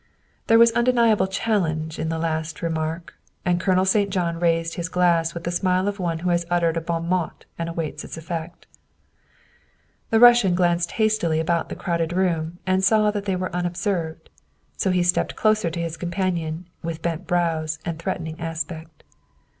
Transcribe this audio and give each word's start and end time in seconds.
There 0.47 0.57
was 0.57 0.71
undeniable 0.71 1.27
challenge 1.27 1.99
in 1.99 2.09
the 2.09 2.17
last 2.17 2.63
remark, 2.63 3.13
and 3.45 3.59
Colonel 3.59 3.85
St. 3.85 4.09
John 4.09 4.39
raised 4.39 4.73
his 4.73 4.89
glass 4.89 5.35
with 5.35 5.43
the 5.43 5.51
smile 5.51 5.87
of 5.87 5.99
one 5.99 6.17
who 6.25 6.31
has 6.31 6.43
uttered 6.49 6.75
a 6.75 6.81
bon 6.81 7.07
mot 7.07 7.45
and 7.59 7.69
awaits 7.69 8.03
its 8.03 8.17
effect. 8.17 8.65
The 10.09 10.19
Russian 10.19 10.55
glanced 10.55 10.93
hastily 10.93 11.39
about 11.39 11.69
the 11.69 11.75
crowded 11.75 12.13
room 12.13 12.57
and 12.65 12.83
saw 12.83 13.11
they 13.11 13.35
were 13.35 13.55
unobserved, 13.55 14.31
so 14.75 14.89
he 14.89 15.03
stepped 15.03 15.35
closer 15.35 15.69
to 15.69 15.79
his 15.79 15.97
companion 15.97 16.67
with 16.81 17.03
bent 17.03 17.27
brows 17.27 17.77
and 17.85 17.99
threatening 17.99 18.39
aspect. 18.39 19.03